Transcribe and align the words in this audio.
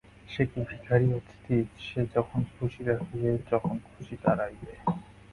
সে 0.29 0.43
কি 0.45 0.59
ভিখারী 0.69 1.07
অতিথি, 1.13 1.57
যে 1.85 2.01
যথন 2.13 2.41
খুসী 2.53 2.81
রাখিবে, 2.83 3.31
যখন 3.51 3.75
খুসী 3.87 4.15
তাড়াইবে? 4.23 4.73